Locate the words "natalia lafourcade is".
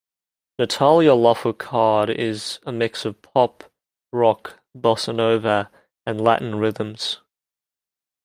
0.57-2.57